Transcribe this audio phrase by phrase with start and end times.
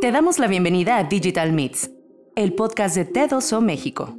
[0.00, 1.90] Te damos la bienvenida a Digital Meets,
[2.36, 4.18] el podcast de TEDoso México.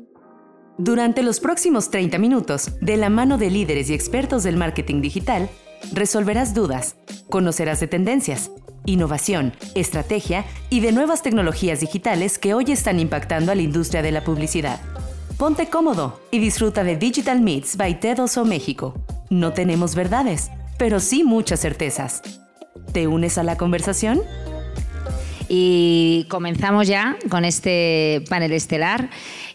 [0.77, 5.49] Durante los próximos 30 minutos, de la mano de líderes y expertos del marketing digital,
[5.93, 6.95] resolverás dudas,
[7.29, 8.51] conocerás de tendencias,
[8.85, 14.11] innovación, estrategia y de nuevas tecnologías digitales que hoy están impactando a la industria de
[14.11, 14.79] la publicidad.
[15.37, 18.95] Ponte cómodo y disfruta de Digital Meets by TEDoso México.
[19.29, 22.21] No tenemos verdades, pero sí muchas certezas.
[22.91, 24.21] ¿Te unes a la conversación?
[25.47, 29.09] Y comenzamos ya con este panel estelar.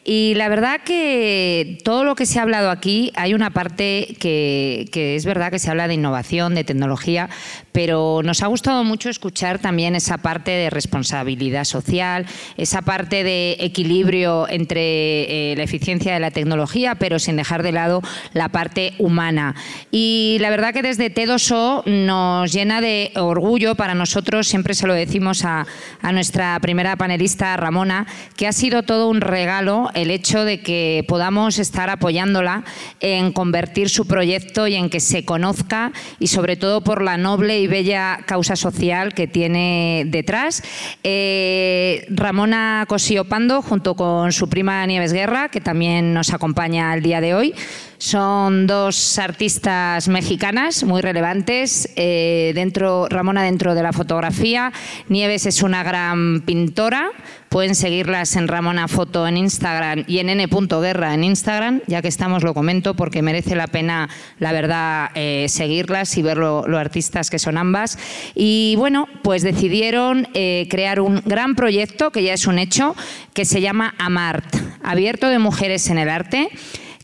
[0.04, 4.88] Y la verdad que todo lo que se ha hablado aquí, hay una parte que,
[4.94, 7.28] es verdad que se habla de innovación, de tecnología,
[7.72, 13.56] pero nos ha gustado mucho escuchar también esa parte de responsabilidad social, esa parte de
[13.60, 18.02] equilibrio entre eh, la eficiencia de la tecnología, pero sin dejar de lado
[18.32, 19.54] la parte humana.
[19.90, 24.94] Y la verdad que desde T2O nos llena de orgullo para nosotros, siempre se lo
[24.94, 25.66] decimos a,
[26.02, 31.04] a nuestra primera panelista, Ramona, que ha sido todo un regalo el hecho de que
[31.06, 32.64] podamos estar apoyándola
[33.00, 37.59] en convertir su proyecto y en que se conozca y sobre todo por la noble
[37.60, 40.62] y bella causa social que tiene detrás.
[41.04, 47.02] Eh, Ramona Cosío Pando, junto con su prima Nieves Guerra, que también nos acompaña el
[47.02, 47.54] día de hoy,
[48.00, 51.90] son dos artistas mexicanas muy relevantes.
[51.96, 54.72] Eh, dentro, Ramona dentro de la fotografía,
[55.08, 57.10] Nieves es una gran pintora.
[57.50, 62.42] Pueden seguirlas en Ramona Foto en Instagram y en n.guerra en Instagram, ya que estamos
[62.42, 67.38] lo comento porque merece la pena, la verdad, eh, seguirlas y ver lo, artistas que
[67.38, 67.98] son ambas.
[68.34, 72.96] Y bueno, pues decidieron eh, crear un gran proyecto, que ya es un hecho,
[73.34, 76.48] que se llama Amart, abierto de mujeres en el arte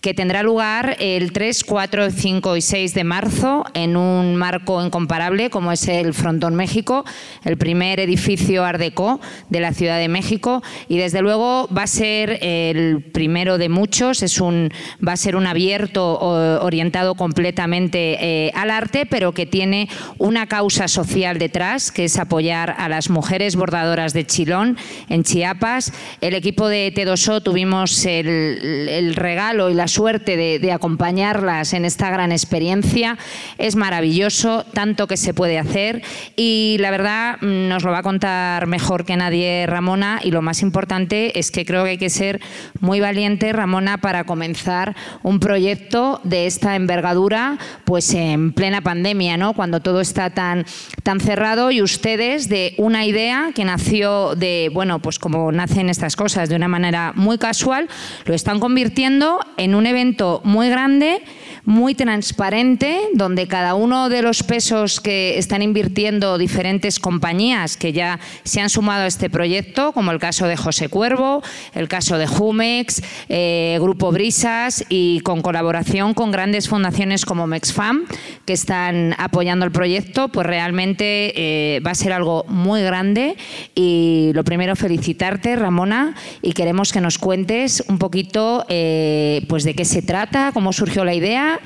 [0.06, 5.50] que tendrá lugar el 3, 4, 5 y 6 de marzo en un marco incomparable
[5.50, 7.04] como es el Frontón México,
[7.44, 11.86] el primer edificio Art Deco de la Ciudad de México y desde luego va a
[11.88, 14.70] ser el primero de muchos, es un,
[15.04, 16.20] va a ser un abierto
[16.62, 22.77] orientado completamente eh, al arte, pero que tiene una causa social detrás, que es apoyar
[22.78, 24.78] a las mujeres bordadoras de Chilón
[25.08, 25.92] en Chiapas.
[26.20, 32.11] El equipo de T2O tuvimos el, el regalo y la suerte de, acompañarlas en esta
[32.11, 33.17] gran experiencia.
[33.57, 36.02] Es maravilloso, tanto que se puede hacer
[36.36, 40.42] y la verdad mm, nos lo va a contar mejor que nadie Ramona y lo
[40.42, 42.42] más importante es que creo que hay que ser
[42.80, 49.55] muy valiente, Ramona, para comenzar un proyecto de esta envergadura pues en plena pandemia, ¿no?
[49.55, 50.67] cuando todo está tan,
[51.05, 56.17] tan cerrado y ustedes de una idea que nació de, bueno, pues como nacen estas
[56.17, 57.89] cosas, de una manera muy casual,
[58.27, 61.23] lo están convirtiendo en un evento muy grande,
[61.64, 68.20] muy transparente, donde cada uno de los pesos que están invirtiendo diferentes compañías que ya
[68.45, 71.42] se han sumado a este proyecto, como el caso de José Cuervo,
[71.75, 78.07] el caso de Jumex, eh, Grupo Brisas y con colaboración con grandes fundaciones como Mexfam,
[78.45, 83.37] que están apoyando el proyecto, pues realmente eh, va a ser algo muy grande.
[83.75, 89.74] Y lo primero, felicitarte, Ramona, y queremos que nos cuentes un poquito eh, pues de
[89.74, 91.60] qué se trata, cómo surgió la idea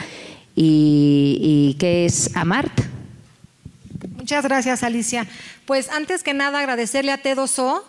[0.57, 2.73] y, qué es AMART.
[4.17, 5.27] Muchas gracias, Alicia.
[5.67, 7.83] Pues antes que nada agradecerle a T2O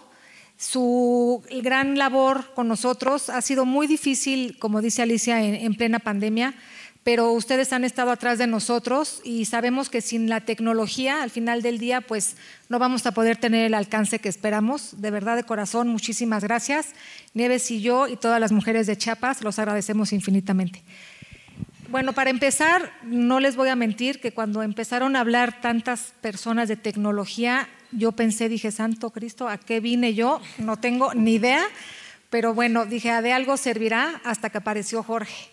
[0.58, 3.30] su gran labor con nosotros.
[3.30, 6.54] Ha sido muy difícil, como dice Alicia, en, plena pandemia,
[7.04, 11.64] pero ustedes han estado atrás de nosotros y sabemos que sin la tecnología, al final
[11.64, 12.36] del día, pues
[12.70, 15.02] no vamos a poder tener el alcance que esperamos.
[15.02, 16.94] De verdad, de corazón, muchísimas gracias.
[17.34, 20.84] Nieves y yo y todas las mujeres de Chiapas los agradecemos infinitamente.
[21.90, 26.70] Bueno, para empezar, no les voy a mentir que cuando empezaron a hablar tantas personas
[26.70, 30.40] de tecnología, yo pensé, dije, Santo Cristo, ¿a qué vine yo?
[30.60, 31.64] No tengo ni idea,
[32.30, 35.52] pero bueno, dije, de algo servirá hasta que apareció Jorge.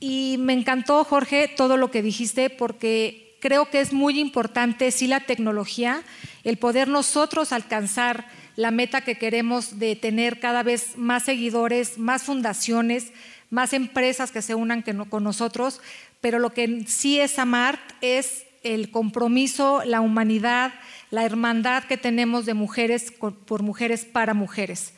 [0.00, 5.06] Y me encantó, Jorge, todo lo que dijiste, porque creo que es muy importante, sí,
[5.06, 6.02] la tecnología,
[6.44, 8.26] el poder nosotros alcanzar
[8.56, 13.12] la meta que queremos de tener cada vez más seguidores, más fundaciones,
[13.50, 15.80] más empresas que se unan con nosotros,
[16.20, 20.74] pero lo que sí es amar es el compromiso, la humanidad,
[21.10, 24.92] la hermandad que tenemos de mujeres por mujeres para mujeres.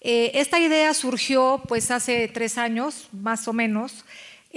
[0.00, 4.04] Eh, esta idea surgió pues hace tres años, más o menos,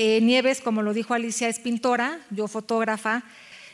[0.02, 3.24] eh, Nieves, como lo dijo Alicia, es pintora, yo fotógrafa.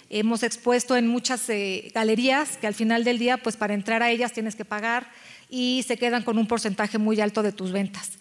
[0.10, 4.10] Hemos expuesto en muchas eh, galerías que al final del día, pues para entrar a
[4.10, 5.07] ellas tienes que pagar
[5.51, 8.13] y se quedan con un porcentaje muy alto de tus ventas.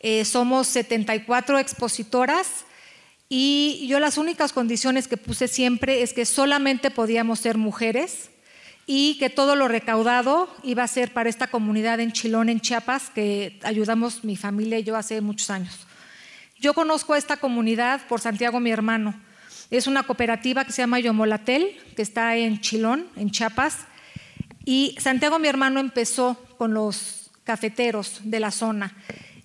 [0.00, 2.64] Eh, somos 74 expositoras
[3.28, 8.30] y yo las únicas condiciones que puse siempre es que solamente podíamos ser mujeres
[8.84, 13.10] y que todo lo recaudado iba a ser para esta comunidad en Chilón, en Chiapas,
[13.10, 15.86] que ayudamos mi familia y yo hace muchos años.
[16.64, 19.12] Yo conozco a esta comunidad por Santiago, mi hermano.
[19.70, 23.80] Es una cooperativa que se llama Yomolatel, que está en Chilón, en Chiapas.
[24.64, 28.96] Y Santiago, mi hermano, empezó con los cafeteros de la zona.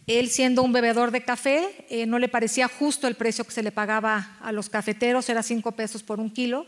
[0.08, 3.64] Él siendo un bebedor de café, eh, no le parecía justo el precio que se
[3.64, 6.68] le pagaba a los cafeteros, era cinco pesos por un kilo.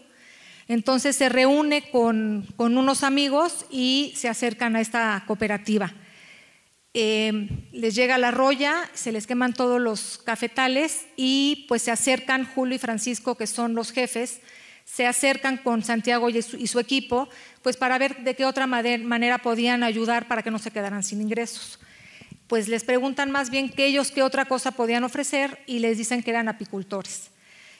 [0.67, 5.93] Entonces se reúne con, unos amigos y se acercan a esta cooperativa.
[6.93, 12.45] Eh, les llega la roya, se les queman todos los cafetales y pues se acercan
[12.45, 14.41] Julio y Francisco, que son los jefes,
[14.83, 17.29] se acercan con Santiago y su, equipo,
[17.61, 21.21] pues para ver de qué otra manera podían ayudar para que no se quedaran sin
[21.21, 21.79] ingresos.
[22.47, 26.21] Pues les preguntan más bien qué ellos qué otra cosa podían ofrecer y les dicen
[26.21, 27.31] que eran apicultores.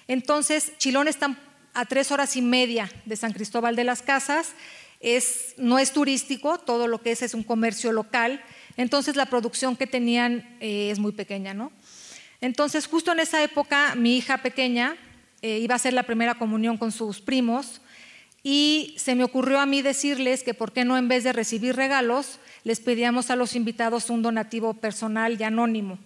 [0.07, 1.37] Entonces, Chilón está
[1.73, 4.53] a tres horas y media de San Cristóbal de las Casas.
[5.57, 8.41] No es turístico, todo lo que es es un comercio local,
[8.77, 11.71] entonces la producción que tenían eh, es muy pequeña, ¿no?
[12.39, 14.95] Entonces, justo en esa época, mi hija pequeña
[15.41, 17.81] eh, iba a hacer la primera comunión con sus primos
[18.43, 21.75] y se me ocurrió a mí decirles que por qué no en vez de recibir
[21.75, 25.99] regalos, les pedíamos a los invitados un donativo personal y anónimo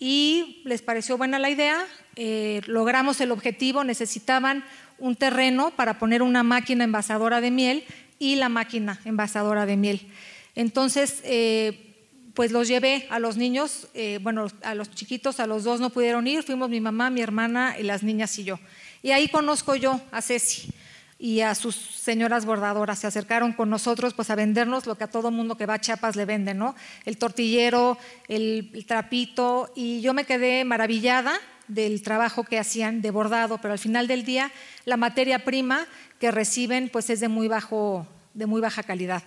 [0.00, 1.78] y les pareció buena la idea,
[2.16, 4.64] eh, logramos el objetivo, necesitaban
[4.98, 7.84] un terreno para poner una máquina envasadora de miel
[8.20, 10.06] y la máquina envasadora de miel.
[10.54, 11.96] Entonces, eh,
[12.34, 15.90] pues los llevé a los niños, eh, bueno, a los chiquitos, a los dos no
[15.90, 18.60] pudieron ir, fuimos mi mamá, mi hermana y las niñas y yo.
[19.02, 20.72] Y ahí conozco yo a Ceci
[21.18, 22.98] y a sus señoras bordadoras.
[22.98, 25.80] Se acercaron con nosotros pues a vendernos lo que a todo mundo que va a
[25.80, 26.74] Chiapas le vende, ¿no?
[27.04, 31.32] El tortillero, el, trapito y yo me quedé maravillada
[31.68, 34.50] del trabajo que hacían de bordado, pero al final del día
[34.84, 35.86] la materia prima
[36.20, 39.24] que reciben pues es de muy, bajo, de muy baja calidad.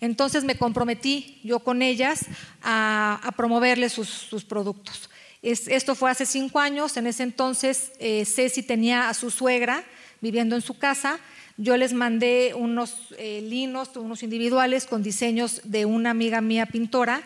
[0.00, 2.26] Entonces me comprometí yo con ellas
[2.62, 5.10] a, promoverles sus, productos.
[5.42, 9.82] esto fue hace cinco años, en ese entonces eh, Ceci tenía a su suegra
[10.20, 11.18] viviendo en su casa
[11.56, 17.22] yo les mandé unos eh, linos, unos individuales con diseños de una amiga mía pintora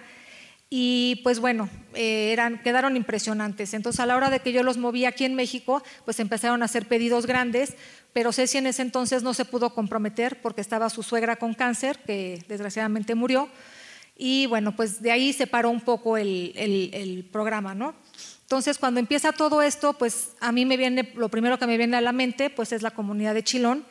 [0.70, 3.72] y pues bueno, eh, eran, quedaron impresionantes.
[3.72, 6.66] Entonces a la hora de que yo los moví aquí en México, pues empezaron a
[6.66, 7.74] hacer pedidos grandes,
[8.12, 11.98] pero Ceci en ese entonces no se pudo comprometer porque estaba su suegra con cáncer,
[12.00, 13.48] que desgraciadamente murió.
[14.16, 17.94] Y bueno, pues de ahí se paró un poco el, el programa, ¿no?
[18.42, 21.98] Entonces, cuando empieza todo esto, pues a mí me viene, lo primero que me viene
[21.98, 23.84] a la mente, pues es la comunidad de Chilón,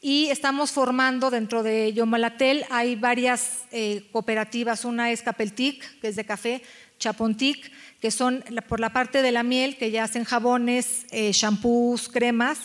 [0.00, 6.16] y estamos formando dentro de Yomalatel, hay varias eh, cooperativas, una es Capeltic, que es
[6.16, 6.62] de café,
[6.98, 12.08] Chapontic, que son por la parte de la miel, que ya hacen jabones, eh, shampoos,
[12.08, 12.58] cremas,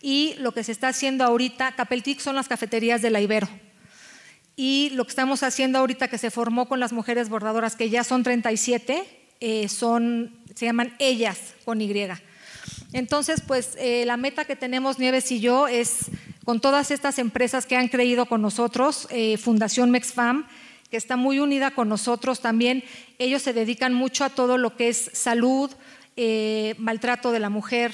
[0.00, 3.48] y lo que se está haciendo ahorita, Capeltic son las cafeterías de la Ibero.
[4.56, 8.02] Y lo que estamos haciendo ahorita, que se formó con las mujeres bordadoras, que ya
[8.02, 9.04] son 37,
[9.40, 11.92] eh, son, se llaman ellas con Y.
[12.92, 16.10] Entonces, pues la meta que tenemos Nieves y yo es
[16.48, 20.46] con todas estas empresas que han creído con nosotros, eh, Fundación Mexfam,
[20.90, 22.84] que está muy unida con nosotros también.
[23.18, 25.70] Ellos se dedican mucho a todo lo que es salud,
[26.16, 27.92] eh, maltrato de la mujer.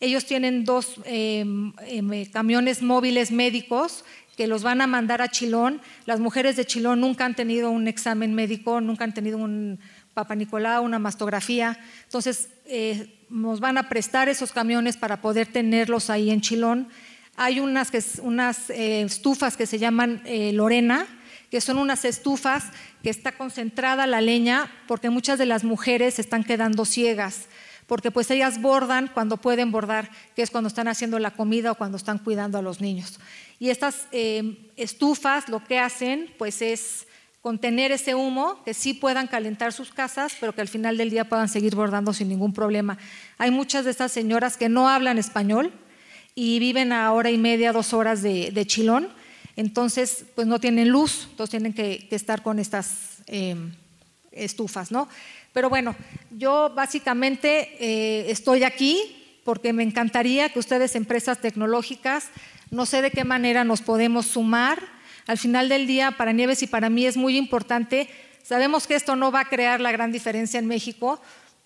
[0.00, 4.04] Ellos tienen dos em, em, camiones móviles médicos
[4.36, 5.80] que los van a mandar a Chilón.
[6.04, 9.78] Las mujeres de Chilón nunca han tenido un examen médico, nunca han tenido un
[10.12, 11.78] Papa Nicolau, una mastografía.
[12.06, 16.88] Entonces, eh, nos van a prestar esos camiones para poder tenerlos ahí en Chilón.
[17.36, 17.90] Hay unas,
[18.70, 21.06] eh, estufas que se llaman eh, Lorena,
[21.50, 22.64] que son unas estufas
[23.02, 27.46] que está concentrada la leña porque muchas de las mujeres están quedando ciegas,
[27.86, 31.74] porque pues ellas bordan cuando pueden bordar, que es cuando están haciendo la comida o
[31.74, 33.18] cuando están cuidando a los niños.
[33.58, 37.06] Y estas eh, estufas lo que hacen pues es
[37.42, 41.28] contener ese humo, que sí puedan calentar sus casas, pero que al final del día
[41.28, 42.98] puedan seguir bordando sin ningún problema.
[43.36, 45.72] Hay muchas de estas señoras que no hablan español,
[46.34, 49.08] y viven a hora y media, dos horas de, Chilón,
[49.56, 53.72] entonces pues no tienen luz, entonces tienen que, estar con estas em,
[54.30, 55.08] estufas, ¿no?
[55.52, 55.94] Pero bueno,
[56.30, 62.28] yo básicamente eh, estoy aquí porque me encantaría que ustedes, empresas tecnológicas,
[62.70, 64.82] no sé de qué manera nos podemos sumar.
[65.26, 68.08] Al final del día, para Nieves y para mí es muy importante.
[68.42, 71.20] Sabemos que esto no va a crear la gran diferencia en México,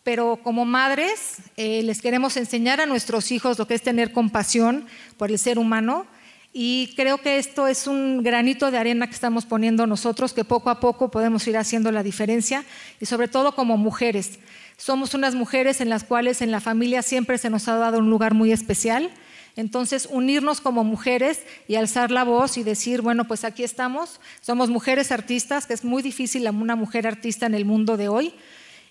[0.06, 4.86] pero como madres eh, les queremos enseñar a nuestros hijos lo que es tener compasión
[5.16, 6.06] por el ser humano
[6.52, 10.70] y creo que esto es un granito de arena que estamos poniendo nosotros, que poco
[10.70, 12.64] a poco podemos ir haciendo la diferencia
[13.00, 14.38] y sobre todo como mujeres.
[14.76, 18.08] Somos unas mujeres en las cuales en la familia siempre se nos ha dado un
[18.08, 19.10] lugar muy especial
[19.56, 24.70] Entonces, unirnos como mujeres y alzar la voz y decir, bueno, pues aquí estamos, somos
[24.70, 28.34] mujeres artistas, que es muy difícil una mujer artista en el mundo de hoy.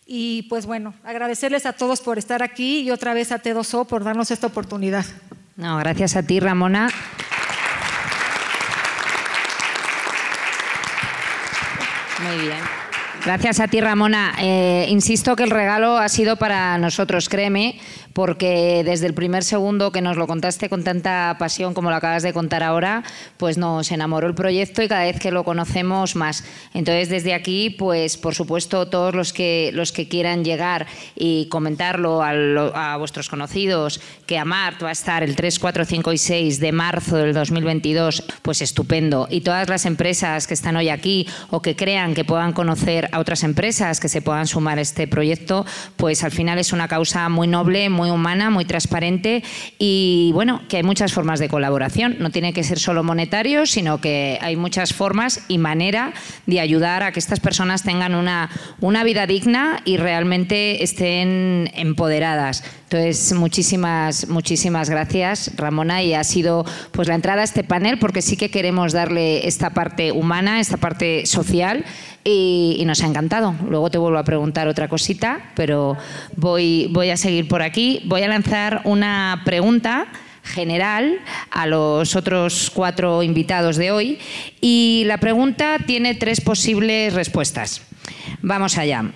[0.05, 4.03] Y pues bueno, agradecerles a todos por estar aquí y otra vez a Tedoso por
[4.03, 5.05] darnos esta oportunidad.
[5.55, 6.89] No, gracias a ti, Ramona.
[12.21, 12.59] Muy bien.
[13.25, 14.35] Gracias a ti, Ramona.
[14.39, 17.79] Eh, insisto que el regalo ha sido para nosotros, créeme,
[18.15, 22.23] porque desde el primer segundo que nos lo contaste con tanta pasión como lo acabas
[22.23, 23.03] de contar ahora,
[23.35, 26.45] pues nos enamoró el proyecto y cada vez que lo conocemos más.
[26.73, 32.23] Entonces, desde aquí, pues por supuesto, todos los que, los que quieran llegar y comentarlo
[32.23, 36.71] a, vuestros conocidos, que Amart va a estar el 3, 4, 5 y 6 de
[36.71, 39.27] marzo del 2022, pues estupendo.
[39.29, 43.19] Y todas las empresas que están hoy aquí o que crean que puedan conocer a
[43.19, 45.65] otras empresas que se puedan sumar a este proyecto,
[45.97, 49.43] pues al final es una causa muy noble, muy humana, muy transparente
[49.79, 52.17] y bueno, que hay muchas formas de colaboración.
[52.19, 56.13] No tiene que ser solo monetario, sino que hay muchas formas y manera
[56.45, 58.49] de ayudar a que estas personas tengan una,
[58.81, 62.63] una vida digna y realmente estén empoderadas.
[62.89, 68.21] Entonces, muchísimas, muchísimas gracias, Ramona, y ha sido pues la entrada a este panel porque
[68.21, 71.83] sí que queremos darle esta parte humana, esta parte social
[72.25, 73.55] y, nos ha encantado.
[73.69, 75.95] Luego te vuelvo a preguntar otra cosita, pero
[76.35, 78.01] voy, voy a seguir por aquí.
[78.05, 80.07] Voy a lanzar una pregunta
[80.43, 81.19] general
[81.51, 84.19] a los otros cuatro invitados de hoy
[84.61, 87.81] y la pregunta tiene tres posibles respuestas.
[88.41, 89.11] Vamos allá.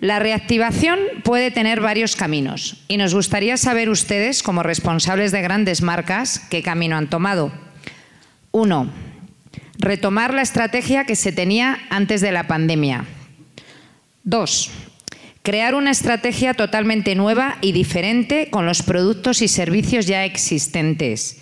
[0.00, 5.82] La reactivación puede tener varios caminos y nos gustaría saber ustedes, como responsables de grandes
[5.82, 7.52] marcas, qué camino han tomado.
[8.50, 8.90] Uno,
[9.78, 13.04] retomar la estrategia que se tenía antes de la pandemia.
[14.22, 14.70] Dos,
[15.42, 21.40] crear una estrategia totalmente nueva y diferente con los productos y servicios ya existentes.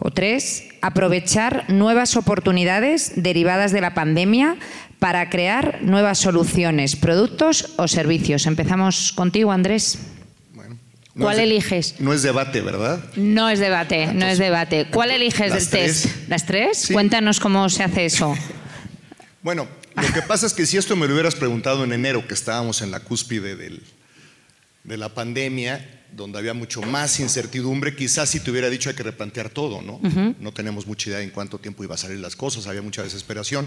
[0.00, 4.56] O tres, aprovechar nuevas oportunidades derivadas de la pandemia
[4.98, 8.46] para crear nuevas soluciones, productos o servicios.
[8.46, 9.98] Empezamos contigo, Andrés.
[11.18, 11.96] ¿Cuál eliges?
[11.98, 13.02] No es debate, ¿verdad?
[13.16, 14.88] No es debate, no es debate.
[14.90, 16.06] ¿Cuál eliges del test?
[16.28, 16.88] ¿Las tres?
[16.92, 18.36] Cuéntanos cómo se hace eso.
[19.42, 22.34] bueno, lo que pasa es que si esto me lo hubieras preguntado en enero, que
[22.34, 28.50] estábamos en la cúspide de la pandemia, donde había mucho más incertidumbre, quizás si te
[28.50, 30.00] hubiera dicho hay que replantear todo, ¿no?
[30.38, 33.66] No tenemos mucha idea en cuánto tiempo iba a salir las cosas, había mucha desesperación.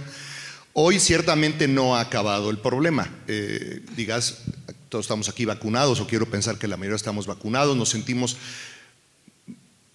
[0.74, 3.10] Hoy ciertamente no ha acabado el problema.
[3.28, 4.44] Eh, digas,
[4.92, 8.36] todos estamos aquí vacunados, o quiero pensar que la mayoría estamos vacunados, nos sentimos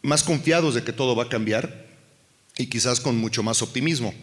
[0.00, 1.86] más confiados de que todo va a cambiar
[2.56, 4.14] y quizás con mucho más optimismo.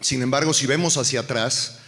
[0.00, 1.78] Sin embargo, si vemos hacia atrás,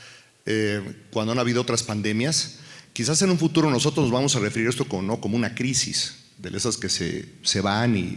[0.47, 2.61] eh, cuando han habido otras pandemias,
[2.93, 5.21] quizás en un futuro nosotros nos vamos a referir a esto como, ¿no?
[5.21, 8.17] como una crisis, de esas que se, se van y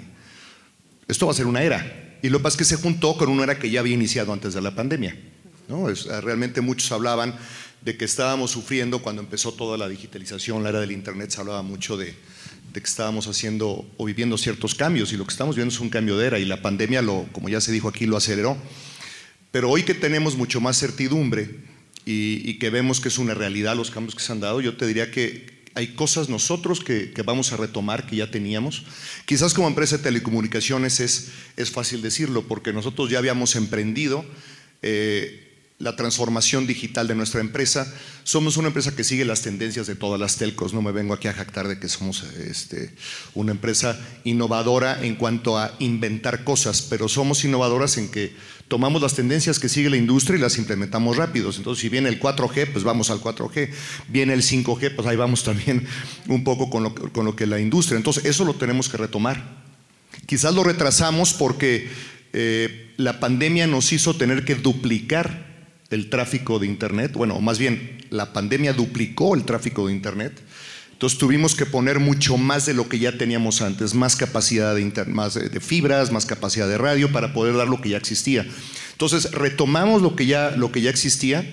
[1.08, 2.20] esto va a ser una era.
[2.22, 4.32] Y lo que pasa es que se juntó con una era que ya había iniciado
[4.32, 5.18] antes de la pandemia.
[5.70, 7.36] Eh, realmente muchos hablaban
[7.84, 11.62] de que estábamos sufriendo cuando empezó toda la digitalización, la era del Internet, se hablaba
[11.64, 12.16] mucho de,
[12.74, 16.18] que estábamos haciendo o viviendo ciertos cambios y lo que estamos viendo es un cambio
[16.18, 18.58] de era y la pandemia, lo, como ya se dijo aquí, lo aceleró.
[19.52, 21.60] Pero hoy que tenemos mucho más certidumbre
[22.06, 24.88] y, que vemos que es una realidad los cambios que se han dado, yo te
[24.88, 28.84] diría que hay cosas nosotros que, vamos a retomar que ya teníamos.
[29.26, 34.26] Quizás como empresa de telecomunicaciones es, es fácil decirlo porque nosotros ya habíamos emprendido.
[34.82, 37.92] Eh, la transformación digital de nuestra empresa.
[38.24, 40.74] Somos una empresa que sigue las tendencias de todas las telcos.
[40.74, 42.94] No me vengo aquí a jactar de que somos este,
[43.34, 48.34] una empresa innovadora en cuanto a inventar cosas, pero somos innovadoras en que
[48.68, 51.58] tomamos las tendencias que sigue la industria y las implementamos rápidos.
[51.58, 53.70] Entonces, si viene el 4G, pues vamos al 4G.
[54.08, 55.86] Viene el 5G, pues ahí vamos también
[56.28, 56.84] un poco con
[57.26, 57.98] lo, que la industria.
[57.98, 59.64] Entonces, eso lo tenemos que retomar.
[60.28, 61.90] Quizás lo retrasamos porque
[62.32, 65.53] eh, la pandemia nos hizo tener que duplicar
[65.94, 70.42] el tráfico de Internet, bueno, más bien la pandemia duplicó el tráfico de Internet,
[70.92, 75.06] entonces tuvimos que poner mucho más de lo que ya teníamos antes, más capacidad de,
[75.06, 78.48] más de fibras, más capacidad de radio para poder dar lo que ya existía.
[78.94, 81.46] Entonces retomamos lo que ya, lo que ya existía,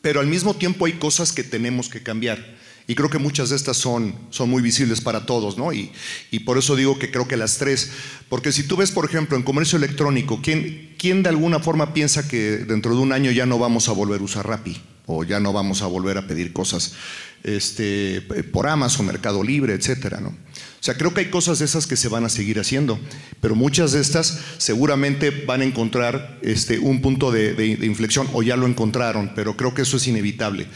[0.00, 2.38] pero al mismo tiempo hay cosas que tenemos que cambiar.
[2.86, 5.72] Y creo que muchas de estas son, son muy visibles para todos, ¿no?
[5.72, 5.92] Y,
[6.30, 7.90] y, por eso digo que creo que las tres,
[8.28, 12.26] porque si tú ves, por ejemplo, en comercio electrónico, ¿quién, ¿quién de alguna forma piensa
[12.26, 14.80] que dentro de un año ya no vamos a volver a usar Rappi?
[15.06, 16.94] O ya no vamos a volver a pedir cosas
[17.42, 18.20] este,
[18.52, 20.28] por Amazon, Mercado Libre, etcétera, ¿no?
[20.28, 22.98] O sea, creo que hay cosas de esas que se van a seguir haciendo,
[23.40, 28.42] pero muchas de estas seguramente van a encontrar este, un punto de, de inflexión, o
[28.42, 30.66] ya lo encontraron, pero creo que eso es inevitable.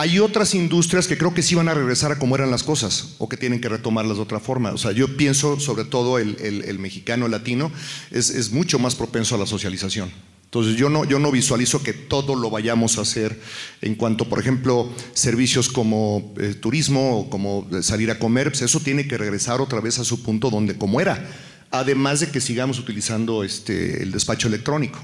[0.00, 3.16] Hay otras industrias que creo que sí van a regresar a como eran las cosas
[3.18, 4.72] o que tienen que retomarlas de otra forma.
[4.72, 7.70] O sea, yo pienso, sobre todo el, mexicano, el latino,
[8.10, 10.10] es, mucho más propenso a la socialización.
[10.44, 13.38] Entonces yo no, yo no visualizo que todo lo vayamos a hacer
[13.82, 18.80] en cuanto, por ejemplo, servicios como eh, turismo o como salir a comer, pues eso
[18.80, 21.30] tiene que regresar otra vez a su punto donde como era,
[21.70, 24.98] además de que sigamos utilizando este, el despacho electrónico.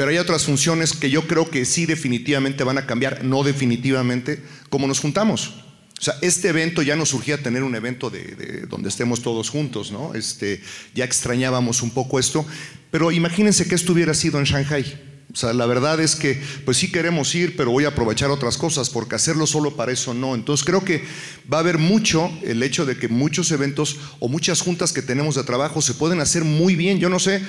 [0.00, 4.42] Pero hay otras funciones que yo creo que sí definitivamente van a cambiar, no definitivamente,
[4.70, 5.48] como nos juntamos.
[5.48, 9.92] O sea, este evento ya nos surgía tener un evento de, donde estemos todos juntos,
[9.92, 10.14] ¿no?
[10.14, 10.62] Este,
[10.94, 12.46] ya extrañábamos un poco esto,
[12.90, 14.86] pero imagínense que esto hubiera sido en Shanghai.
[15.34, 18.56] O sea, la verdad es que, pues sí queremos ir, pero voy a aprovechar otras
[18.56, 20.34] cosas, porque hacerlo solo para eso no.
[20.34, 21.04] Entonces creo que
[21.52, 25.34] va a haber mucho el hecho de que muchos eventos o muchas juntas que tenemos
[25.34, 27.00] de trabajo se pueden hacer muy bien.
[27.00, 27.42] Yo no sé,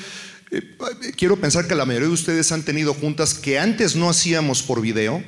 [0.51, 4.61] eh, quiero pensar que la mayoría de ustedes han tenido juntas que antes no hacíamos
[4.61, 5.23] por video.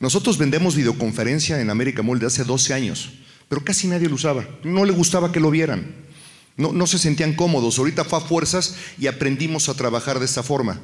[0.00, 3.10] Nosotros vendemos videoconferencia en América Mall de hace 12 años,
[3.48, 4.48] pero casi nadie lo usaba.
[4.64, 5.94] No le gustaba que lo vieran.
[6.56, 7.78] No, no se sentían cómodos.
[7.78, 10.80] Ahorita fue a fuerzas y aprendimos a trabajar de esta forma.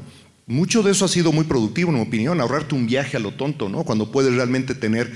[0.47, 3.33] Mucho de eso ha sido muy productivo, en mi opinión, ahorrarte un viaje a lo
[3.33, 3.83] tonto, ¿no?
[3.83, 5.11] Cuando puedes realmente tener,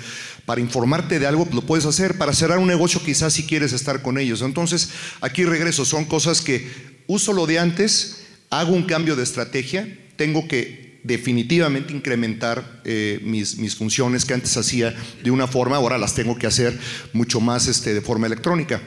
[0.46, 4.00] para informarte de algo, lo puedes hacer, para cerrar un negocio quizás si quieres estar
[4.00, 4.40] con ellos.
[4.40, 4.88] Entonces,
[5.20, 6.70] aquí regreso, son cosas que
[7.08, 8.17] uso lo de antes,
[8.50, 9.86] hago un cambio de estrategia,
[10.16, 15.96] tengo que definitivamente incrementar eh, mis, mis, funciones que antes hacía de una forma, ahora
[15.96, 16.78] las tengo que hacer
[17.12, 18.82] mucho más este, de forma electrónica.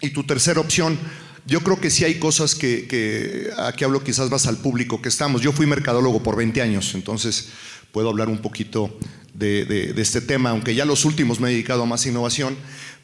[0.00, 0.98] Y tu tercera opción,
[1.46, 5.42] yo creo que sí hay cosas que, aquí hablo quizás más al público que estamos.
[5.42, 7.50] Yo fui mercadólogo por 20 años, entonces
[7.92, 8.98] puedo hablar un poquito
[9.34, 12.56] de, de este tema, aunque ya los últimos me he dedicado a más innovación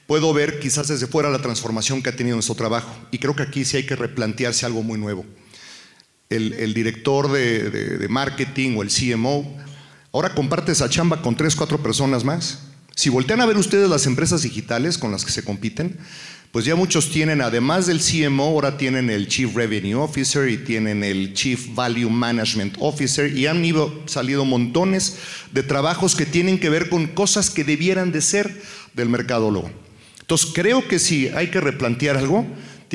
[0.07, 2.95] puedo ver quizás desde fuera la transformación que ha tenido nuestro trabajo.
[3.11, 5.25] Y creo que aquí sí hay que replantearse algo muy nuevo
[6.31, 9.57] el, director de, marketing o el CMO,
[10.13, 12.61] ahora comparte esa chamba con tres, cuatro personas más.
[12.97, 15.99] Si voltean a ver ustedes las empresas digitales con las que se compiten,
[16.55, 21.03] pues ya muchos tienen, además del CMO, ahora tienen el Chief Revenue Officer y tienen
[21.03, 25.17] el Chief Value Management Officer y han ido, salido montones
[25.51, 28.63] de trabajos que tienen que ver con cosas que debieran de ser
[28.95, 29.69] del mercadólogo.
[30.21, 32.47] Entonces creo que si hay que replantear algo,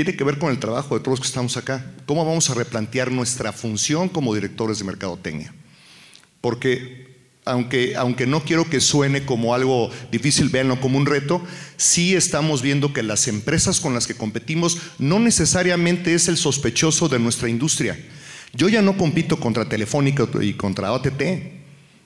[0.05, 1.85] tiene que ver con el trabajo de todos los que estamos acá.
[2.05, 5.53] ¿Cómo vamos a replantear nuestra función como directores de mercadotecnia?
[6.39, 11.43] Porque aunque, aunque no quiero que suene como algo difícil, véanlo como un reto,
[11.75, 17.09] sí estamos viendo que las empresas con las que competimos no necesariamente es el sospechoso
[17.09, 17.99] de nuestra industria.
[18.53, 21.23] Yo ya no compito contra Telefónica y contra OTT.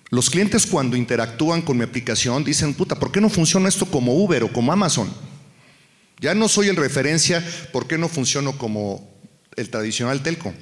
[0.10, 4.16] Los clientes cuando interactúan con mi aplicación dicen, puta, ¿por qué no funciona esto como
[4.16, 5.14] Uber o como Amazon?
[6.24, 9.14] Ya no soy el referencia, ¿por qué no funciono como
[9.58, 10.54] el tradicional telco?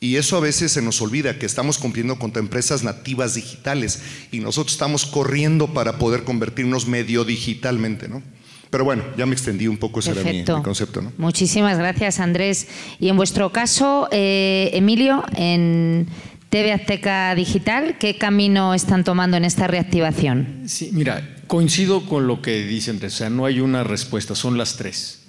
[0.00, 4.00] Y eso a veces se nos olvida, que estamos cumpliendo contra empresas nativas digitales
[4.32, 8.22] y nosotros estamos corriendo para poder convertirnos medio digitalmente, ¿no?
[8.70, 11.02] Pero bueno, ya me extendí un poco, ese era mi, concepto.
[11.02, 11.12] ¿no?
[11.18, 12.66] Muchísimas gracias, Andrés.
[12.98, 16.06] Y en vuestro caso, eh, Emilio, en
[16.48, 20.62] TV Azteca Digital, ¿qué camino están tomando en esta reactivación?
[20.66, 24.76] Sí, mira, coincido con lo que dicen, o sea, no hay una respuesta, son las
[24.76, 25.20] tres.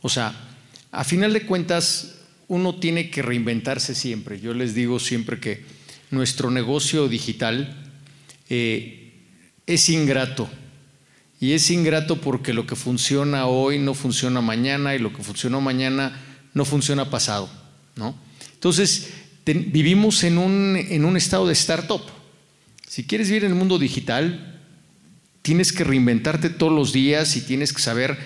[0.00, 0.34] O sea,
[0.90, 2.14] a final de cuentas,
[2.48, 4.40] uno tiene que reinventarse siempre.
[4.40, 5.66] Yo les digo siempre que
[6.10, 7.76] nuestro negocio digital
[8.48, 9.12] eh,
[9.66, 10.48] es ingrato.
[11.40, 15.60] Y es ingrato porque lo que funciona hoy no funciona mañana y lo que funcionó
[15.60, 16.18] mañana
[16.54, 17.50] no funciona pasado.
[17.96, 18.18] ¿no?
[18.54, 19.10] Entonces,
[19.44, 22.00] vivimos en un, en un estado de startup.
[22.88, 24.55] Si quieres vivir en el mundo digital,
[25.46, 28.18] tienes que reinventarte todos los días y tienes que saber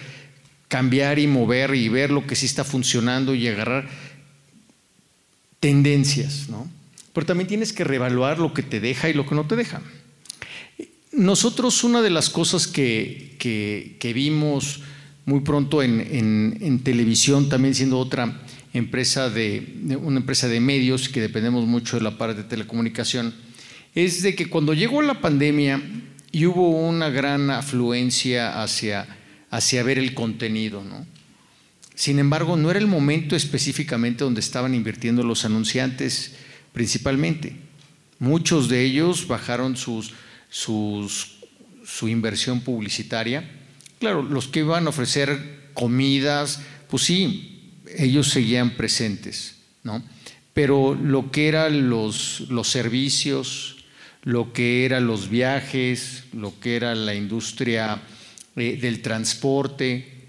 [0.68, 3.90] cambiar y mover y ver lo que sí está funcionando y agarrar
[5.60, 6.66] tendencias, ¿no?
[7.12, 9.82] Pero también tienes que reevaluar lo que te deja y lo que no te deja.
[11.12, 14.80] Nosotros una de las cosas que, que, vimos
[15.26, 18.40] muy pronto en, televisión, también siendo otra
[18.72, 23.34] empresa de, una empresa de medios que dependemos mucho de la parte de telecomunicación,
[23.94, 25.82] es de que cuando llegó la pandemia
[26.32, 29.06] y hubo una gran afluencia hacia,
[29.50, 30.84] hacia ver el contenido.
[30.84, 31.06] ¿no?
[31.94, 36.32] Sin embargo, no era el momento específicamente donde estaban invirtiendo los anunciantes
[36.72, 37.56] principalmente.
[38.18, 40.12] Muchos de ellos bajaron sus,
[40.48, 43.50] su inversión publicitaria.
[43.98, 50.02] Claro, los que iban a ofrecer comidas, pues sí, ellos seguían presentes, ¿no?
[50.52, 53.79] Pero lo que eran los, los servicios,
[54.22, 58.02] lo que eran los viajes, lo que era la industria
[58.56, 60.28] eh, del transporte,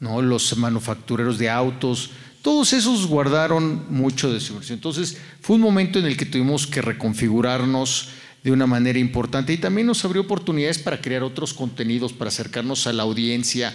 [0.00, 0.22] ¿no?
[0.22, 2.10] los manufactureros de autos,
[2.42, 4.78] todos esos guardaron mucho de su inversión.
[4.78, 8.08] Entonces fue un momento en el que tuvimos que reconfigurarnos
[8.42, 12.88] de una manera importante y también nos abrió oportunidades para crear otros contenidos, para acercarnos
[12.88, 13.72] a la audiencia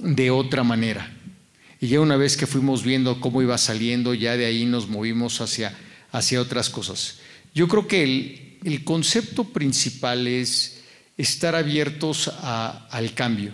[0.00, 1.12] de otra manera.
[1.80, 5.40] Y ya una vez que fuimos viendo cómo iba saliendo, ya de ahí nos movimos
[5.40, 5.76] hacia,
[6.10, 7.18] hacia otras cosas.
[7.54, 10.80] Yo creo que el, el concepto principal es
[11.16, 13.52] estar abiertos al cambio,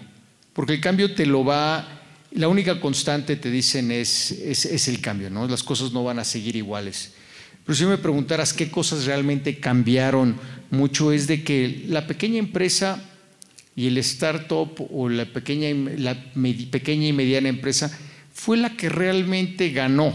[0.53, 2.01] porque el cambio te lo va,
[2.33, 5.47] la única constante te dicen es, es, el cambio, ¿no?
[5.49, 7.13] las cosas no van a seguir iguales.
[7.67, 10.37] Pero si me preguntaras qué cosas realmente cambiaron
[10.71, 13.03] mucho, es de que la pequeña empresa
[13.77, 16.17] y el startup o la pequeña, la
[16.71, 17.97] pequeña y mediana empresa
[18.33, 20.13] fue la que realmente ganó.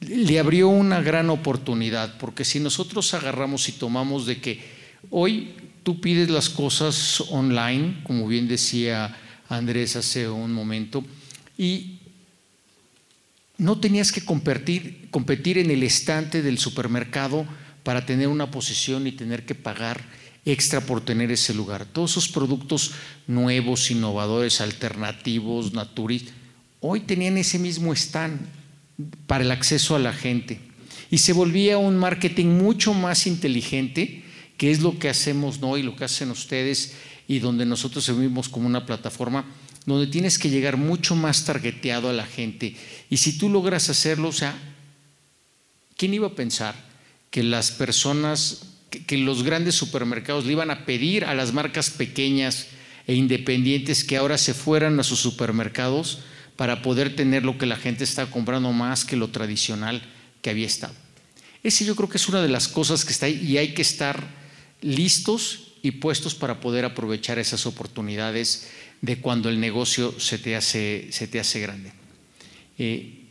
[0.00, 4.60] Le abrió una gran oportunidad, porque si nosotros agarramos y tomamos de que
[5.10, 5.50] hoy
[5.82, 9.16] tú pides las cosas online, como bien decía
[9.48, 11.04] Andrés hace un momento,
[11.56, 11.98] y
[13.56, 17.44] no tenías que competir, en el estante del supermercado
[17.82, 20.04] para tener una posición y tener que pagar
[20.44, 21.84] extra por tener ese lugar.
[21.84, 22.92] Todos esos productos
[23.26, 26.34] nuevos, innovadores, alternativos, naturistas,
[26.80, 28.57] hoy tenían ese mismo stand
[29.26, 30.60] para el acceso a la gente.
[31.10, 34.24] Y se volvía un marketing mucho más inteligente,
[34.56, 35.76] que es lo que hacemos ¿no?
[35.76, 36.94] y lo que hacen ustedes,
[37.26, 39.44] y donde nosotros servimos como una plataforma
[39.88, 42.76] donde tienes que llegar mucho más targeteado a la gente.
[43.08, 44.54] Y si tú logras hacerlo, o sea,
[45.96, 46.74] ¿quién iba a pensar
[47.30, 48.62] que las personas,
[49.06, 52.68] que, los grandes supermercados le iban a pedir a las marcas pequeñas
[53.06, 56.20] e independientes que ahora se fueran a sus supermercados
[56.58, 60.02] para poder tener lo que la gente está comprando más que lo tradicional
[60.42, 60.92] que había estado.
[61.62, 63.82] Ese yo creo que es una de las cosas que está ahí y hay que
[63.82, 64.26] estar
[64.82, 68.70] listos y puestos para poder aprovechar esas oportunidades
[69.02, 71.92] de cuando el negocio se te hace, se te hace grande.
[72.76, 73.26] Eh,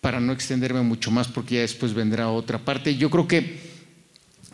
[0.00, 3.58] para no extenderme mucho más, porque ya después vendrá otra parte, yo creo que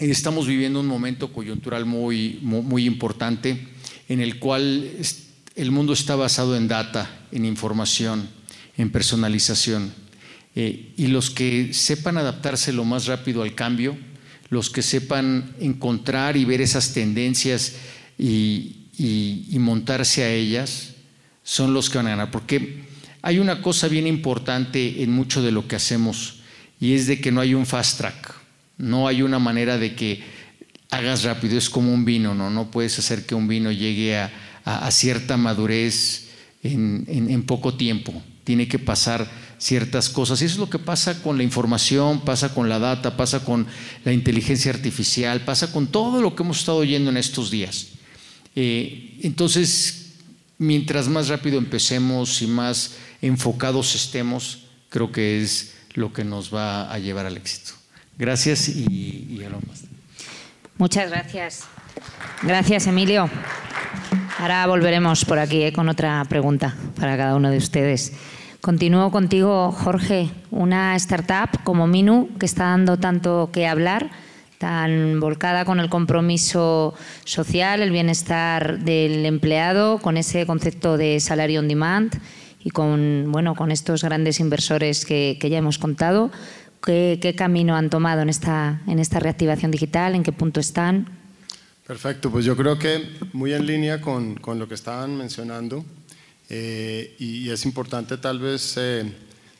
[0.01, 3.69] estamos viviendo un momento coyuntural muy, muy importante
[4.09, 4.91] en el cual
[5.59, 8.29] el mundo está basado en data, en información,
[8.77, 9.93] en personalización.
[10.55, 13.99] Eh, y los que sepan adaptarse lo más rápido al cambio,
[14.51, 17.75] los que sepan encontrar y ver esas tendencias
[18.17, 18.77] y,
[19.59, 20.95] montarse a ellas,
[21.43, 22.31] son los que van a ganar.
[22.31, 22.85] Porque
[23.21, 26.39] hay una cosa bien importante en mucho de lo que hacemos
[26.81, 28.35] y es de que no hay un fast track,
[28.79, 30.23] no hay una manera de que
[30.91, 32.49] hagas rápido, es como un vino, ¿no?
[32.49, 34.31] No puedes hacer que un vino llegue a,
[34.69, 36.29] a, cierta madurez
[36.63, 38.23] en, poco tiempo.
[38.45, 39.29] Tiene que pasar
[39.59, 40.41] ciertas cosas.
[40.41, 43.67] Y eso es lo que pasa con la información, pasa con la data, pasa con
[44.05, 47.89] la inteligencia artificial, pasa con todo lo que hemos estado oyendo en estos días.
[48.55, 50.13] Eh, entonces,
[50.59, 56.93] mientras más rápido empecemos y más enfocados estemos, creo que es lo que nos va
[56.93, 57.73] a llevar al éxito.
[58.19, 59.98] Gracias y, y a lo más.
[60.79, 61.65] Muchas gracias.
[62.43, 63.29] Gracias, Emilio.
[64.39, 68.13] Ahora volveremos por aquí eh, con otra pregunta para cada uno de ustedes.
[68.61, 70.31] Continúo contigo, Jorge.
[70.53, 74.11] Una startup como Minu, que está dando tanto que hablar,
[74.59, 81.59] tan volcada con el compromiso social, el bienestar del empleado, con ese concepto de salario
[81.61, 82.21] on demand
[82.63, 86.31] y con, bueno, con estos grandes inversores que, ya hemos contado.
[86.85, 90.15] ¿Qué, ¿Qué, camino han tomado en esta, en esta reactivación digital?
[90.15, 91.19] ¿En qué punto están?
[91.87, 95.87] Perfecto, pues yo creo que muy en línea con, con lo que estaban mencionando
[96.51, 99.11] eh, y, es importante tal vez eh,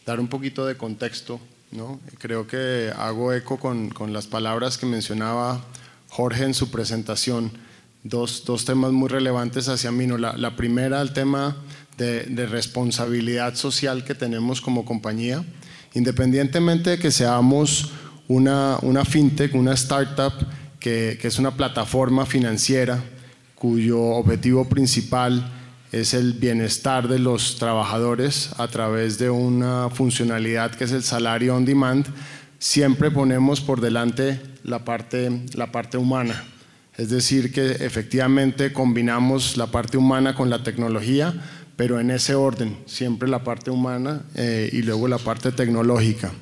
[0.07, 1.41] dar un poquito de contexto.
[1.71, 2.01] ¿no?
[2.19, 5.65] Creo que hago eco con, con, las palabras que mencionaba
[6.09, 7.51] Jorge en su presentación.
[8.05, 10.07] Dos, dos temas muy relevantes hacia mí.
[10.07, 10.19] ¿no?
[10.19, 11.57] La, la, primera, el tema
[11.97, 15.45] de, de responsabilidad social que tenemos como compañía.
[15.95, 17.93] Independientemente de que seamos
[18.29, 20.33] una, una fintech, una startup,
[20.79, 23.03] que, es una plataforma financiera
[23.55, 25.53] cuyo objetivo principal
[25.91, 31.57] es el bienestar de los trabajadores a través de una funcionalidad que es el salario
[31.57, 32.07] on demand,
[32.59, 36.45] siempre ponemos por delante la parte, la parte humana.
[36.97, 41.35] Es decir, que efectivamente combinamos la parte humana con la tecnología,
[41.79, 46.33] pero en ese orden, siempre la parte humana eh, y luego la parte tecnológica.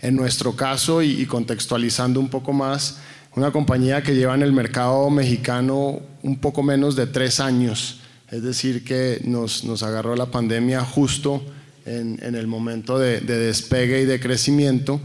[0.00, 2.96] En nuestro caso, y contextualizando un poco más,
[3.36, 8.42] una compañía que lleva en el mercado mexicano un poco menos de tres años, es
[8.42, 11.42] decir, que nos, nos agarró la pandemia justo
[11.84, 14.98] en, en el momento de, de, despegue y de crecimiento,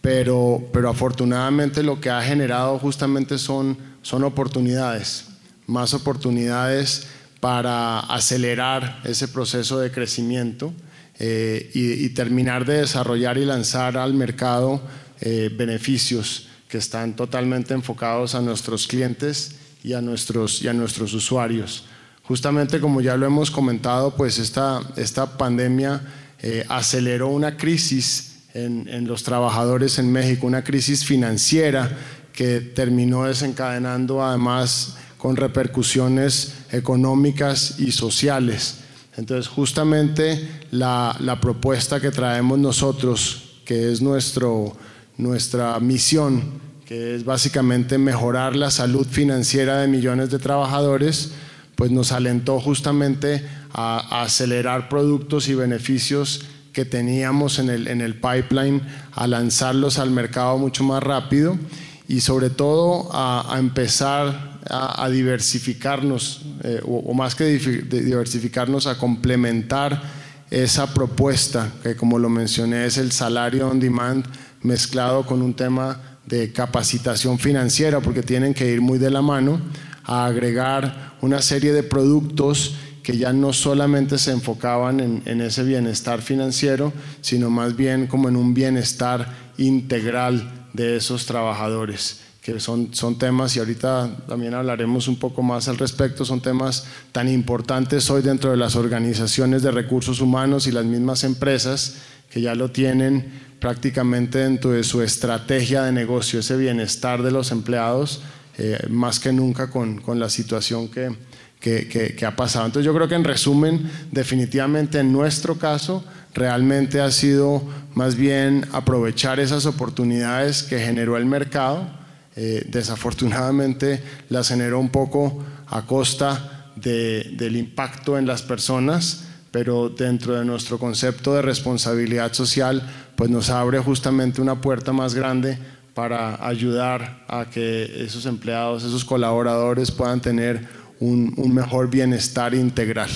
[0.00, 5.26] pero, pero afortunadamente lo que ha generado justamente son, son oportunidades,
[5.66, 7.08] más oportunidades
[7.40, 10.72] para acelerar ese proceso de crecimiento
[11.18, 14.82] eh, y, terminar de desarrollar y lanzar al mercado
[15.20, 21.14] eh, beneficios que están totalmente enfocados a nuestros clientes y a nuestros, y a nuestros
[21.14, 21.86] usuarios.
[22.24, 26.02] Justamente como ya lo hemos comentado, pues esta, esta pandemia
[26.42, 31.96] eh, aceleró una crisis en, en los trabajadores en México, una crisis financiera
[32.32, 38.76] que terminó desencadenando además con repercusiones económicas y sociales.
[39.16, 44.76] Entonces, justamente la, la propuesta que traemos nosotros, que es nuestro,
[45.16, 51.32] nuestra misión, que es básicamente mejorar la salud financiera de millones de trabajadores,
[51.74, 58.00] pues nos alentó justamente a, a acelerar productos y beneficios que teníamos en el, en
[58.00, 61.58] el pipeline, a lanzarlos al mercado mucho más rápido
[62.06, 70.02] y sobre todo a, a empezar a, diversificarnos, eh, o, más que diversificarnos, a complementar
[70.50, 74.24] esa propuesta, que como lo mencioné es el salario on demand
[74.62, 79.60] mezclado con un tema de capacitación financiera, porque tienen que ir muy de la mano,
[80.04, 85.62] a agregar una serie de productos que ya no solamente se enfocaban en, en, ese
[85.62, 92.94] bienestar financiero, sino más bien como en un bienestar integral de esos trabajadores, que son,
[92.94, 98.08] son temas, y ahorita también hablaremos un poco más al respecto, son temas tan importantes
[98.08, 101.96] hoy dentro de las organizaciones de recursos humanos y las mismas empresas
[102.30, 107.50] que ya lo tienen prácticamente dentro de su estrategia de negocio, ese bienestar de los
[107.50, 108.20] empleados,
[108.58, 111.10] eh, más que nunca con, con la situación que,
[111.58, 112.66] que, que, que, ha pasado.
[112.66, 117.60] Entonces yo creo que en resumen, definitivamente en nuestro caso, realmente ha sido
[117.94, 122.05] más bien aprovechar esas oportunidades que generó el mercado.
[122.38, 129.88] Eh, desafortunadamente las generó un poco a costa de, del impacto en las personas, pero
[129.88, 132.82] dentro de nuestro concepto de responsabilidad social,
[133.16, 135.58] pues nos abre justamente una puerta más grande
[135.94, 140.68] para ayudar a que esos empleados, esos colaboradores puedan tener
[141.00, 143.08] un, un mejor bienestar integral.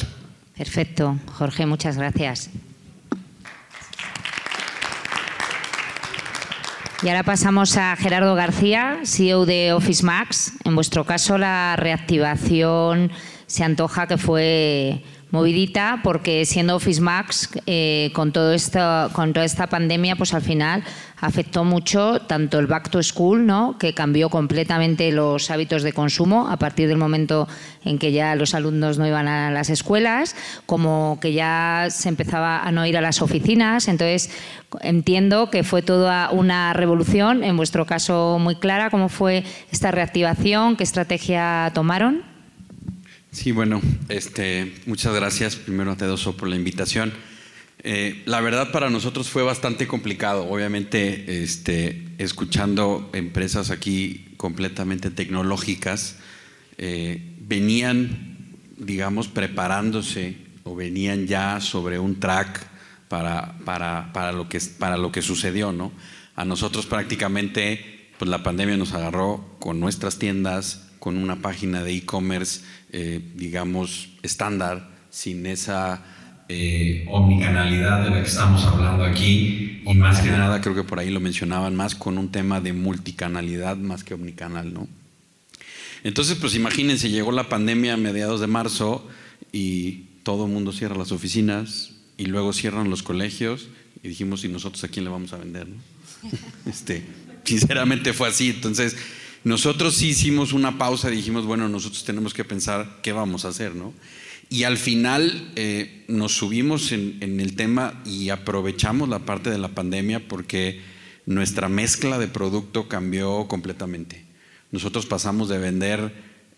[0.56, 1.18] Perfecto.
[1.36, 2.48] Jorge, muchas gracias.
[7.02, 10.52] Y ahora pasamos a Gerardo García, CEO de Office Max.
[10.64, 13.10] En vuestro caso, la reactivación
[13.50, 19.44] se antoja que fue movidita porque siendo Office Max eh, con todo esto con toda
[19.44, 20.84] esta pandemia pues al final
[21.20, 26.48] afectó mucho tanto el back to school no que cambió completamente los hábitos de consumo
[26.48, 27.48] a partir del momento
[27.84, 30.36] en que ya los alumnos no iban a las escuelas
[30.66, 33.88] como que ya se empezaba a no ir a las oficinas.
[33.88, 34.30] Entonces
[34.80, 40.76] entiendo que fue toda una revolución en vuestro caso muy clara cómo fue esta reactivación
[40.76, 42.29] qué estrategia tomaron
[43.32, 47.12] Sí, bueno, este, muchas gracias primero a Tedoso por la invitación.
[47.84, 56.16] Eh, la verdad para nosotros fue bastante complicado, obviamente este, escuchando empresas aquí completamente tecnológicas,
[56.76, 62.66] eh, venían, digamos, preparándose o venían ya sobre un track
[63.06, 65.92] para, para, para, lo, que, para lo que sucedió, ¿no?
[66.34, 71.94] A nosotros prácticamente, pues la pandemia nos agarró con nuestras tiendas, con una página de
[71.94, 72.60] e-commerce,
[72.92, 76.04] eh, digamos, estándar, sin esa
[76.48, 79.82] eh, omnicanalidad de la que estamos hablando aquí.
[79.84, 82.72] Y más que nada, creo que por ahí lo mencionaban más con un tema de
[82.72, 84.86] multicanalidad más que omnicanal, ¿no?
[86.04, 89.08] Entonces, pues imagínense, llegó la pandemia a mediados de marzo
[89.52, 93.68] y todo el mundo cierra las oficinas y luego cierran los colegios
[94.02, 95.66] y dijimos, ¿y nosotros a quién le vamos a vender?
[95.68, 95.76] ¿no?
[96.70, 97.02] Este,
[97.44, 98.50] sinceramente fue así.
[98.50, 98.96] Entonces,
[99.44, 103.74] nosotros sí hicimos una pausa dijimos, bueno, nosotros tenemos que pensar qué vamos a hacer,
[103.74, 103.94] ¿no?
[104.48, 109.58] Y al final eh, nos subimos en, en, el tema y aprovechamos la parte de
[109.58, 110.80] la pandemia porque
[111.24, 114.24] nuestra mezcla de producto cambió completamente.
[114.72, 116.12] Nosotros pasamos de vender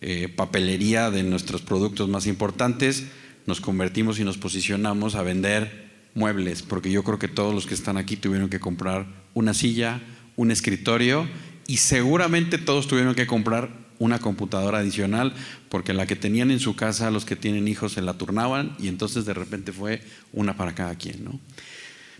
[0.05, 3.05] eh, papelería de nuestros productos más importantes,
[3.47, 7.75] nos convertimos y nos posicionamos a vender muebles, porque yo creo que todos los que
[7.75, 10.01] están aquí tuvieron que comprar una silla,
[10.35, 11.29] un escritorio
[11.67, 15.33] y seguramente todos tuvieron que comprar una computadora adicional
[15.69, 18.89] porque la que tenían en su casa los que tienen hijos se la turnaban y
[18.89, 21.39] entonces de repente fue una para cada quien, ¿no?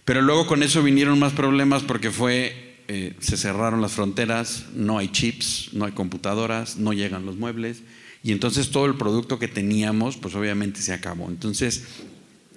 [0.05, 4.99] Pero luego con eso vinieron más problemas porque fue eh, se cerraron las fronteras, no
[4.99, 7.83] hay chips, no hay computadoras, no llegan los muebles
[8.23, 11.29] y entonces todo el producto que teníamos pues obviamente se acabó.
[11.29, 11.85] Entonces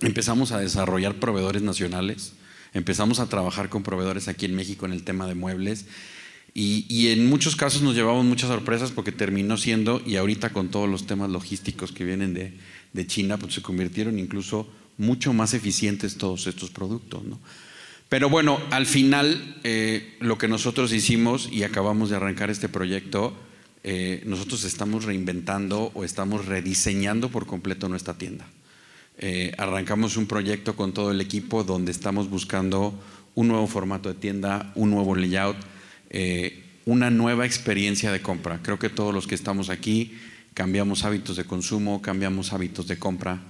[0.01, 2.33] empezamos a desarrollar proveedores nacionales,
[2.73, 5.85] empezamos a trabajar con proveedores aquí en México en el tema de muebles
[6.55, 10.69] y, y, en muchos casos nos llevamos muchas sorpresas porque terminó siendo, y ahorita con
[10.69, 12.53] todos los temas logísticos que vienen de,
[12.93, 17.23] de China, pues se convirtieron incluso mucho más eficientes todos estos productos.
[17.23, 17.39] ¿no?
[18.09, 23.35] Pero bueno, al final eh, lo que nosotros hicimos y acabamos de arrancar este proyecto,
[23.83, 28.47] eh, nosotros estamos reinventando o estamos rediseñando por completo nuestra tienda.
[29.17, 32.97] Eh, arrancamos un proyecto con todo el equipo donde estamos buscando
[33.33, 35.57] un nuevo formato de tienda, un nuevo layout,
[36.85, 38.59] una nueva experiencia de compra.
[38.61, 40.13] Creo que todos los que estamos aquí
[40.53, 43.41] cambiamos hábitos de consumo, cambiamos hábitos de compra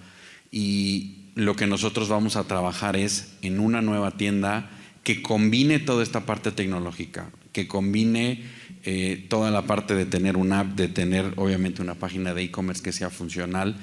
[0.51, 4.71] y lo que nosotros vamos a trabajar es en una nueva tienda
[5.03, 8.43] que combine toda esta parte tecnológica, que combine
[8.83, 12.81] eh, toda la parte de tener una app, de tener obviamente una página de e-commerce
[12.81, 13.75] que sea funcional.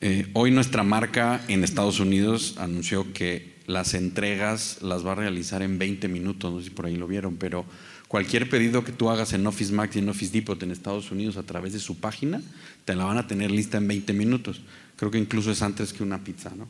[0.00, 5.62] Eh, hoy nuestra marca en Estados Unidos anunció que las entregas las va a realizar
[5.62, 7.64] en 20 minutos, no sé si por ahí lo vieron, pero
[8.12, 11.38] cualquier pedido que tú hagas en Office Max y en Office Depot en Estados Unidos
[11.38, 12.42] a través de su página,
[12.84, 14.60] te la van a tener lista en 20 minutos.
[14.96, 16.68] Creo que incluso es antes que una pizza, ¿no?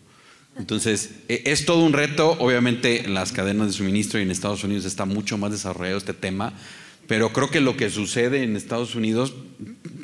[0.56, 2.36] Entonces, e, es todo un reto.
[2.38, 6.52] Obviamente, las cadenas de suministro y en Estados Unidos está mucho más desarrollado este tema,
[7.08, 9.34] pero creo que lo que sucede en Estados Unidos,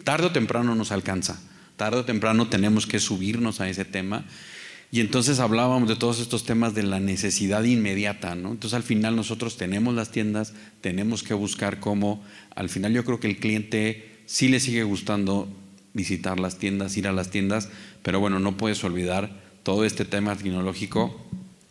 [0.02, 1.40] tarde o temprano nos alcanza.
[1.76, 4.24] Tarde o temprano tenemos que subirnos a ese tema.
[4.90, 8.52] Y entonces hablábamos de todos estos temas de la necesidad inmediata, ¿no?
[8.52, 12.22] Entonces al final nosotros tenemos las tiendas, tenemos que buscar cómo,
[12.54, 15.48] al final yo creo que el cliente sí le sigue gustando
[15.92, 17.68] visitar las tiendas, ir a las tiendas,
[18.02, 19.30] pero bueno, no puedes olvidar
[19.62, 21.20] todo este tema tecnológico.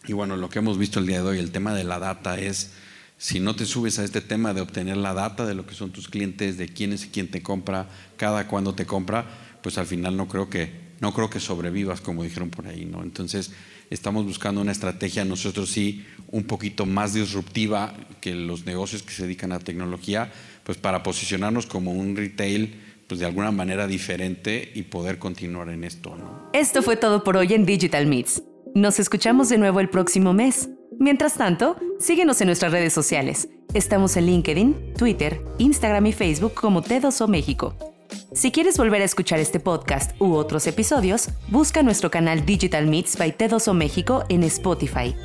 [0.07, 2.39] Y bueno, lo que hemos visto el día de hoy, el tema de la data
[2.39, 2.73] es,
[3.17, 5.91] si no te subes a este tema de obtener la data de lo que son
[5.91, 9.25] tus clientes, de quién es quien te compra, cada cuándo te compra,
[9.63, 13.03] pues al final no creo que, no creo que sobrevivas, como dijeron por ahí, ¿no?
[13.03, 13.51] Entonces,
[13.89, 19.23] estamos buscando una estrategia, nosotros sí, un poquito más disruptiva que los negocios que se
[19.23, 20.31] dedican a tecnología,
[20.63, 25.83] pues para posicionarnos como un retail pues de alguna manera diferente y poder continuar en
[25.83, 26.15] esto.
[26.17, 26.49] ¿no?
[26.53, 28.43] Esto fue todo por hoy en Digital Meets.
[28.75, 30.69] Nos escuchamos de nuevo el próximo mes.
[30.99, 33.47] Mientras tanto, síguenos en nuestras redes sociales.
[33.73, 37.96] Estamos en LinkedIn, Twitter, Instagram y Facebook como T2O México.
[38.33, 43.17] Si quieres volver a escuchar este podcast u otros episodios, busca nuestro canal Digital Meets
[43.17, 45.15] by T2O México en Spotify,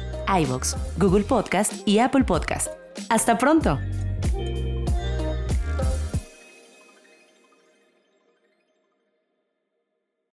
[0.43, 2.69] iVoox, Google Podcast y Apple Podcast.
[3.09, 3.79] ¡Hasta pronto!